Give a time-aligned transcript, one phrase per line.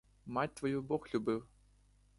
[0.25, 1.45] Мать твою бог любив!